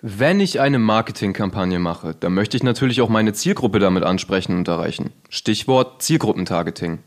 [0.00, 4.68] Wenn ich eine Marketingkampagne mache, dann möchte ich natürlich auch meine Zielgruppe damit ansprechen und
[4.68, 5.10] erreichen.
[5.28, 7.00] Stichwort Zielgruppentargeting.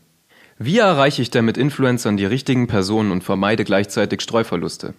[0.58, 4.92] Wie erreiche ich denn mit Influencern die richtigen Personen und vermeide gleichzeitig Streuverluste?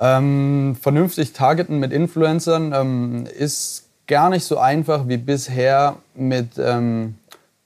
[0.00, 7.14] Ähm, vernünftig targeten mit Influencern ähm, ist gar nicht so einfach wie bisher mit ähm,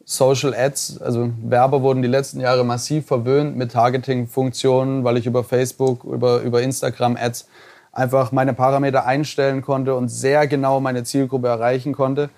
[0.05, 1.01] Social Ads.
[1.01, 6.43] Also Werber wurden die letzten Jahre massiv verwöhnt mit Targeting-Funktionen, weil ich über Facebook, über,
[6.43, 7.49] über Instagram Ads
[7.97, 12.29] einfach meine Parameter einstellen konnte und sehr genau meine Zielgruppe erreichen konnte.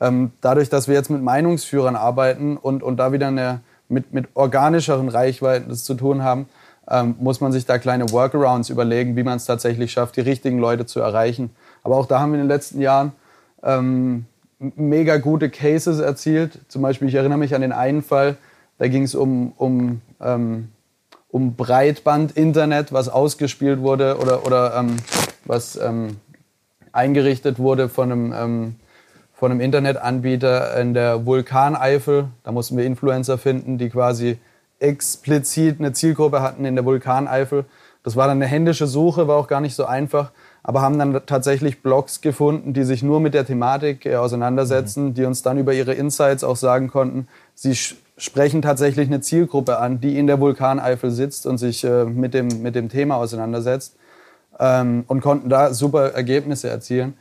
[0.00, 4.26] Ähm, dadurch, dass wir jetzt mit Meinungsführern arbeiten und, und da wieder eine, mit, mit
[4.34, 6.48] organischeren Reichweiten das zu tun haben,
[6.90, 10.58] ähm, muss man sich da kleine Workarounds überlegen, wie man es tatsächlich schafft, die richtigen
[10.58, 11.50] Leute zu erreichen.
[11.84, 13.12] Aber auch da haben wir in den letzten Jahren
[13.62, 14.26] ähm,
[14.58, 16.58] mega gute Cases erzielt.
[16.68, 18.36] Zum Beispiel, ich erinnere mich an den einen Fall,
[18.78, 20.70] da ging es um, um, ähm,
[21.34, 24.98] um Breitband-Internet, was ausgespielt wurde oder, oder ähm,
[25.44, 26.18] was ähm,
[26.92, 28.74] eingerichtet wurde von einem, ähm,
[29.32, 32.26] von einem Internetanbieter in der Vulkaneifel.
[32.44, 34.38] Da mussten wir Influencer finden, die quasi
[34.78, 37.64] explizit eine Zielgruppe hatten in der Vulkaneifel.
[38.04, 40.30] Das war dann eine händische Suche, war auch gar nicht so einfach,
[40.62, 45.14] aber haben dann tatsächlich Blogs gefunden, die sich nur mit der Thematik äh, auseinandersetzen, mhm.
[45.14, 47.26] die uns dann über ihre Insights auch sagen konnten,
[47.56, 47.76] sie
[48.16, 52.62] sprechen tatsächlich eine Zielgruppe an, die in der Vulkaneifel sitzt und sich äh, mit, dem,
[52.62, 53.96] mit dem Thema auseinandersetzt
[54.58, 57.14] ähm, und konnten da super Ergebnisse erzielen.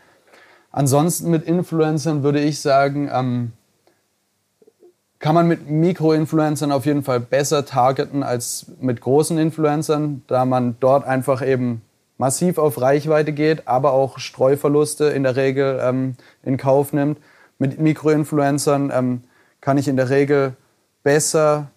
[0.72, 3.54] Ansonsten mit Influencern würde ich sagen, ähm,
[5.20, 10.76] kann man mit Mikroinfluencern auf jeden Fall besser targeten als mit großen Influencern, da man
[10.80, 11.82] dort einfach eben
[12.18, 17.20] massiv auf Reichweite geht, aber auch Streuverluste in der Regel ähm, in Kauf nimmt.
[17.58, 19.24] Mit Mikroinfluencern ähm,
[19.62, 20.58] kann ich in der Regel
[21.04, 21.68] besser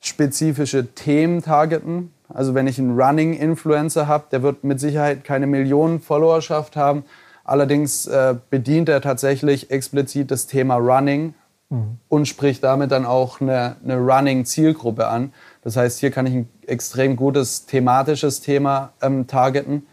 [0.00, 2.12] spezifische Themen targeten.
[2.28, 7.04] Also wenn ich einen Running-Influencer habe, der wird mit Sicherheit keine Millionen Followerschaft haben.
[7.44, 11.34] Allerdings äh, bedient er tatsächlich explizit das Thema Running
[11.70, 11.98] mhm.
[12.08, 15.32] und spricht damit dann auch eine, eine Running-Zielgruppe an.
[15.62, 19.86] Das heißt, hier kann ich ein extrem gutes thematisches Thema ähm, targeten.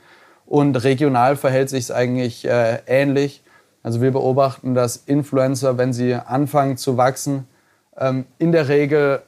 [0.46, 3.42] Und regional verhält sich es eigentlich äh, ähnlich.
[3.82, 7.48] Also wir beobachten, dass Influencer, wenn sie anfangen zu wachsen,
[7.98, 9.22] ähm, in der Regel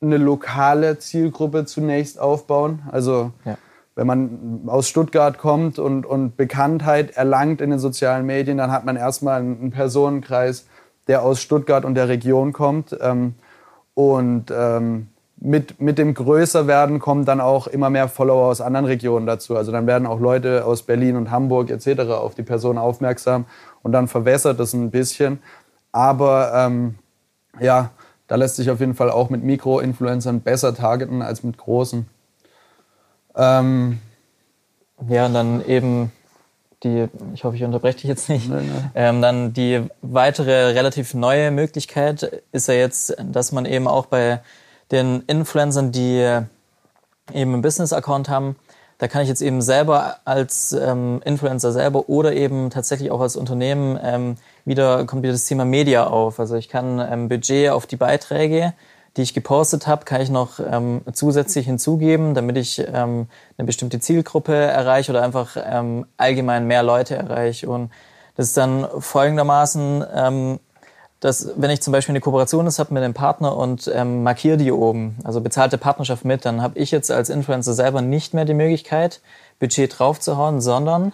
[0.00, 2.82] eine lokale Zielgruppe zunächst aufbauen.
[2.90, 3.58] Also ja.
[3.94, 8.84] wenn man aus Stuttgart kommt und, und Bekanntheit erlangt in den sozialen Medien, dann hat
[8.84, 10.66] man erstmal einen Personenkreis,
[11.08, 12.96] der aus Stuttgart und der Region kommt.
[13.00, 13.34] Ähm,
[13.94, 15.08] und ähm,
[15.40, 19.56] mit, mit dem Größerwerden kommen dann auch immer mehr Follower aus anderen Regionen dazu.
[19.56, 22.10] Also dann werden auch Leute aus Berlin und Hamburg etc.
[22.10, 23.46] auf die Person aufmerksam
[23.82, 25.40] und dann verwässert das ein bisschen.
[25.92, 26.96] Aber ähm,
[27.60, 27.90] ja,
[28.26, 32.06] da lässt sich auf jeden Fall auch mit Mikro-Influencern besser targeten als mit großen.
[33.36, 34.00] Ähm,
[35.08, 36.12] ja, und dann eben
[36.82, 38.90] die, ich hoffe, ich unterbreche dich jetzt nicht, nein, nein.
[38.94, 44.40] Ähm, dann die weitere relativ neue Möglichkeit ist ja jetzt, dass man eben auch bei
[44.90, 46.18] den Influencern, die
[47.32, 48.56] eben einen Business-Account haben,
[48.98, 53.36] da kann ich jetzt eben selber als ähm, Influencer selber oder eben tatsächlich auch als
[53.36, 56.40] Unternehmen ähm, wieder kommt wieder das Thema Media auf.
[56.40, 58.74] Also ich kann ähm, Budget auf die Beiträge
[59.18, 63.26] die ich gepostet habe, kann ich noch ähm, zusätzlich hinzugeben, damit ich ähm,
[63.58, 67.68] eine bestimmte Zielgruppe erreiche oder einfach ähm, allgemein mehr Leute erreiche.
[67.68, 67.90] Und
[68.36, 70.60] das ist dann folgendermaßen, ähm,
[71.20, 74.70] dass wenn ich zum Beispiel eine Kooperation habe mit einem Partner und ähm, markiere die
[74.70, 78.54] oben, also bezahlte Partnerschaft mit, dann habe ich jetzt als Influencer selber nicht mehr die
[78.54, 79.20] Möglichkeit,
[79.58, 81.12] Budget draufzuhauen, sondern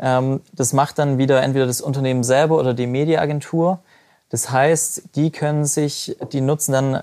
[0.00, 3.80] ähm, das macht dann wieder entweder das Unternehmen selber oder die Mediaagentur.
[4.28, 7.02] Das heißt, die können sich, die nutzen dann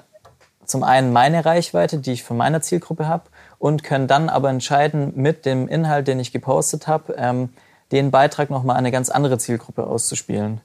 [0.66, 3.23] zum einen meine Reichweite, die ich von meiner Zielgruppe habe,
[3.59, 7.50] und können dann aber entscheiden, mit dem Inhalt, den ich gepostet habe, ähm,
[7.91, 10.62] den Beitrag nochmal an eine ganz andere Zielgruppe auszuspielen.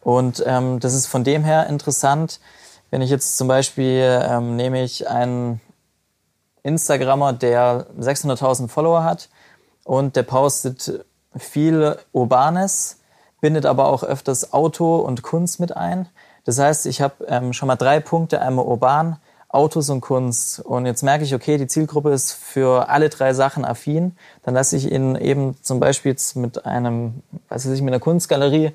[0.00, 2.40] Und ähm, das ist von dem her interessant,
[2.90, 5.60] wenn ich jetzt zum Beispiel ähm, nehme ich einen
[6.62, 9.28] Instagrammer, der 600.000 Follower hat
[9.84, 11.04] und der postet
[11.36, 12.98] viel Urbanes,
[13.40, 16.08] bindet aber auch öfters Auto und Kunst mit ein
[16.44, 19.18] das heißt, ich habe ähm, schon mal drei Punkte, einmal urban,
[19.48, 20.60] Autos und Kunst.
[20.60, 24.16] Und jetzt merke ich, okay, die Zielgruppe ist für alle drei Sachen affin.
[24.42, 28.72] Dann lasse ich ihn eben zum Beispiel jetzt mit einem, weiß ich, mit einer Kunstgalerie,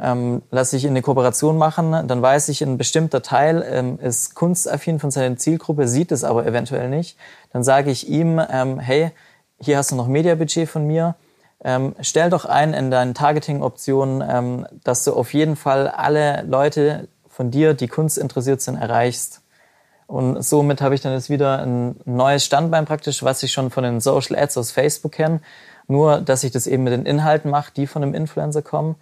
[0.00, 2.06] ähm, lasse ich ihn eine Kooperation machen.
[2.06, 6.46] Dann weiß ich, ein bestimmter Teil ähm, ist kunstaffin von seiner Zielgruppe, sieht es aber
[6.46, 7.16] eventuell nicht.
[7.52, 9.10] Dann sage ich ihm, ähm, hey,
[9.58, 11.14] hier hast du noch Mediabudget von mir
[11.62, 17.08] ähm, stell doch ein in deinen Targeting-Optionen, ähm, dass du auf jeden Fall alle Leute
[17.28, 19.42] von dir, die Kunst interessiert sind, erreichst.
[20.06, 23.84] Und somit habe ich dann jetzt wieder ein neues Standbein praktisch, was ich schon von
[23.84, 25.40] den Social Ads aus Facebook kenne.
[25.86, 28.96] Nur, dass ich das eben mit den Inhalten mache, die von einem Influencer kommen.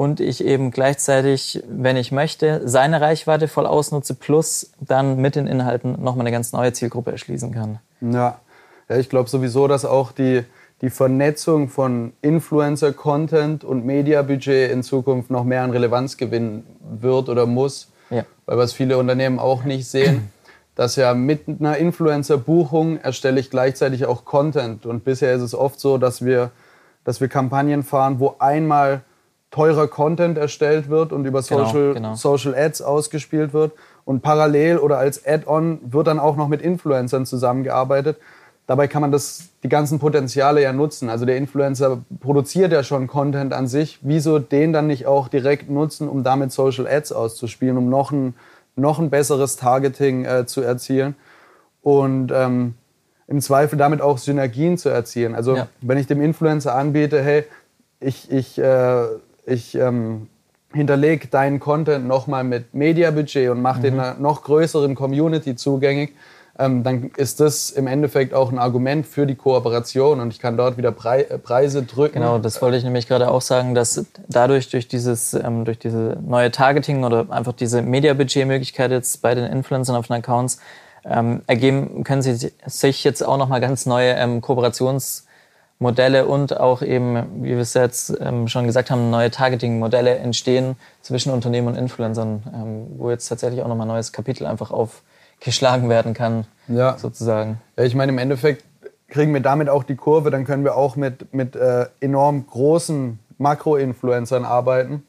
[0.00, 5.46] Und ich eben gleichzeitig, wenn ich möchte, seine Reichweite voll ausnutze, plus dann mit den
[5.46, 7.80] Inhalten nochmal eine ganz neue Zielgruppe erschließen kann.
[8.00, 8.40] Ja,
[8.88, 10.42] ja ich glaube sowieso, dass auch die,
[10.80, 17.44] die Vernetzung von Influencer-Content und Mediabudget in Zukunft noch mehr an Relevanz gewinnen wird oder
[17.44, 17.88] muss.
[18.08, 18.24] Ja.
[18.46, 20.32] Weil was viele Unternehmen auch nicht sehen,
[20.76, 24.86] dass ja mit einer Influencer-Buchung erstelle ich gleichzeitig auch Content.
[24.86, 26.52] Und bisher ist es oft so, dass wir,
[27.04, 29.02] dass wir Kampagnen fahren, wo einmal
[29.50, 32.14] teurer Content erstellt wird und über genau, Social, genau, genau.
[32.14, 33.72] Social Ads ausgespielt wird.
[34.04, 38.16] Und parallel oder als Add-on wird dann auch noch mit Influencern zusammengearbeitet.
[38.66, 41.10] Dabei kann man das, die ganzen Potenziale ja nutzen.
[41.10, 43.98] Also der Influencer produziert ja schon Content an sich.
[44.02, 48.34] Wieso den dann nicht auch direkt nutzen, um damit Social Ads auszuspielen, um noch ein,
[48.76, 51.16] noch ein besseres Targeting äh, zu erzielen
[51.82, 52.74] und ähm,
[53.26, 55.34] im Zweifel damit auch Synergien zu erzielen.
[55.34, 55.68] Also ja.
[55.80, 57.44] wenn ich dem Influencer anbiete, hey,
[57.98, 59.04] ich, ich, äh,
[59.46, 60.28] ich ähm,
[60.72, 63.82] hinterlege deinen Content nochmal mit Mediabudget und mache mhm.
[63.82, 66.10] den einer noch größeren Community zugänglich,
[66.58, 70.56] ähm, dann ist das im Endeffekt auch ein Argument für die Kooperation und ich kann
[70.56, 72.14] dort wieder Pre äh, Preise drücken.
[72.14, 76.18] Genau, das wollte ich nämlich gerade auch sagen, dass dadurch durch dieses ähm, durch diese
[76.24, 80.58] neue Targeting oder einfach diese Media-Budget-Möglichkeit jetzt bei den Influencern auf den Accounts
[81.04, 84.42] ähm, ergeben, können sie sich jetzt auch nochmal ganz neue ähm,
[85.80, 90.76] Kooperationsmodelle und auch eben, wie wir es jetzt ähm, schon gesagt haben, neue Targeting-Modelle entstehen
[91.02, 95.02] zwischen Unternehmen und Influencern, ähm, wo jetzt tatsächlich auch nochmal ein neues Kapitel einfach auf
[95.42, 96.98] geschlagen werden kann, ja.
[96.98, 97.62] sozusagen.
[97.78, 98.62] Ja, ich meine, im Endeffekt
[99.08, 103.18] kriegen wir damit auch die Kurve, dann können wir auch mit, mit äh, enorm großen
[103.38, 105.02] Makro-Influencern arbeiten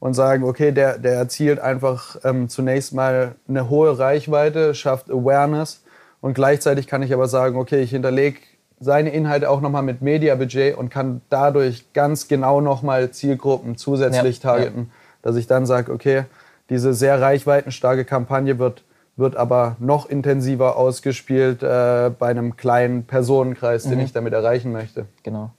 [0.00, 5.82] und sagen, okay, der, der erzielt einfach ähm, zunächst mal eine hohe Reichweite, schafft Awareness
[6.22, 8.38] und gleichzeitig kann ich aber sagen, okay, ich hinterlege
[8.84, 14.50] seine Inhalte auch nochmal mit Media-Budget und kann dadurch ganz genau nochmal Zielgruppen zusätzlich ja,
[14.50, 14.94] targeten, ja.
[15.22, 16.24] dass ich dann sage, okay,
[16.68, 18.84] diese sehr reichweitenstarke Kampagne wird
[19.16, 23.90] wird aber noch intensiver ausgespielt äh, bei einem kleinen Personenkreis, mhm.
[23.90, 25.06] den ich damit erreichen möchte.
[25.22, 25.52] Genau.